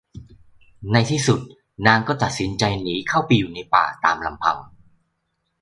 [0.91, 1.41] ในที่สุด
[1.87, 4.57] นางก็ตัดสินใจหนีเข้าไปอยู่ในป่าตามลำพัง